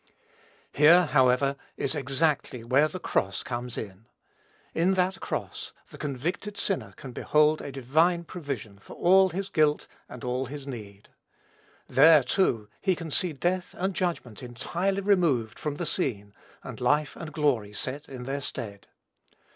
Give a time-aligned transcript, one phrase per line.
[0.73, 4.07] Here, however, is exactly where the cross comes in.
[4.73, 9.85] In that cross, the convicted sinner can behold a divine provision for all his guilt
[10.09, 11.09] and all his need.
[11.87, 16.33] There, too, he can see death and judgment entirely removed from the scene,
[16.63, 18.87] and life and glory set in their stead.